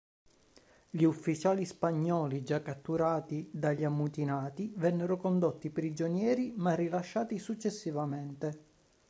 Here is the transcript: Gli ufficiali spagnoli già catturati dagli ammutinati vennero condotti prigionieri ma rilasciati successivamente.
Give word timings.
Gli 0.89 1.03
ufficiali 1.03 1.63
spagnoli 1.63 2.43
già 2.43 2.63
catturati 2.63 3.47
dagli 3.53 3.83
ammutinati 3.83 4.73
vennero 4.77 5.17
condotti 5.17 5.69
prigionieri 5.69 6.55
ma 6.57 6.73
rilasciati 6.73 7.37
successivamente. 7.37 8.63